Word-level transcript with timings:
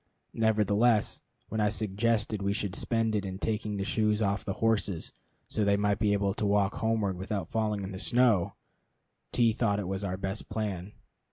Nevertheless, 0.33 1.21
when 1.49 1.61
I 1.61 1.69
suggested 1.69 2.41
we 2.41 2.53
should 2.53 2.75
spend 2.75 3.13
it 3.15 3.23
in 3.23 3.37
taking 3.37 3.77
the 3.77 3.85
shoes 3.85 4.19
off 4.19 4.43
the 4.43 4.53
horses, 4.53 5.13
so 5.47 5.63
they 5.63 5.77
might 5.77 5.99
be 5.99 6.13
able 6.13 6.33
to 6.33 6.45
walk 6.47 6.73
homeward 6.73 7.17
without 7.17 7.51
falling 7.51 7.83
in 7.83 7.91
the 7.91 7.99
snow, 7.99 8.55
T 9.31 9.53
thought 9.53 9.79
it 9.79 10.03
our 10.03 10.17
best 10.17 10.49
plan. 10.49 10.93